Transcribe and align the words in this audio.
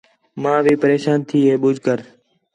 ماں 0.41 0.59
بھی 0.65 0.73
پریشان 0.83 1.19
تھی 1.27 1.39
ہے 1.49 1.55
ٻُجھ 1.61 1.79
کر 1.85 1.99